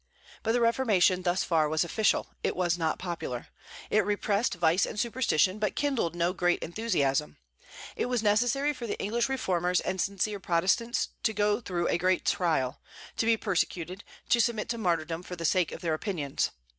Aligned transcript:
But 0.41 0.53
the 0.53 0.61
Reformation 0.61 1.21
thus 1.21 1.43
far 1.43 1.69
was 1.69 1.83
official; 1.83 2.29
it 2.43 2.55
was 2.55 2.75
not 2.75 2.97
popular. 2.97 3.49
It 3.91 4.03
repressed 4.03 4.55
vice 4.55 4.83
and 4.87 4.99
superstition, 4.99 5.59
but 5.59 5.75
kindled 5.75 6.15
no 6.15 6.33
great 6.33 6.63
enthusiasm. 6.63 7.37
It 7.95 8.07
was 8.07 8.23
necessary 8.23 8.73
for 8.73 8.87
the 8.87 8.97
English 8.97 9.29
reformers 9.29 9.79
and 9.79 10.01
sincere 10.01 10.39
Protestants 10.39 11.09
to 11.21 11.33
go 11.33 11.61
through 11.61 11.87
a 11.87 11.99
great 11.99 12.25
trial; 12.25 12.81
to 13.17 13.27
be 13.27 13.37
persecuted, 13.37 14.03
to 14.29 14.41
submit 14.41 14.69
to 14.69 14.79
martyrdom 14.79 15.21
for 15.21 15.35
the 15.35 15.45
sake 15.45 15.71
of 15.71 15.81
their 15.81 15.93
opinions. 15.93 16.49